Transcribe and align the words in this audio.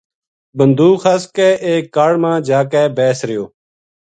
بندوکھ 0.57 0.99
خَس 1.03 1.23
کے 1.35 1.49
ایک 1.67 1.83
کاڑ 1.95 2.11
ما 2.21 2.31
جا 2.47 2.59
کے 2.71 2.83
بیس 2.97 3.19
رہیو 3.27 3.45